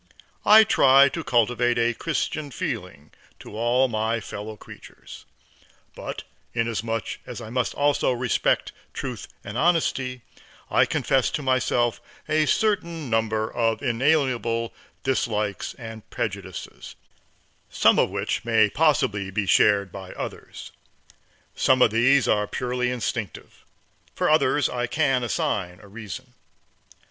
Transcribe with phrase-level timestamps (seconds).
[0.47, 5.25] I try to cultivate a Christian feeling to all my fellow creatures,
[5.93, 6.23] but
[6.55, 10.21] inasmuch as I must also respect truth and honesty,
[10.71, 16.95] I confess to myself a certain number of inalienable dislikes and prejudices,
[17.69, 20.71] some of which may possibly be shared by others.
[21.53, 23.63] Some of these are purely instinctive,
[24.15, 26.33] for others I can assign a reason.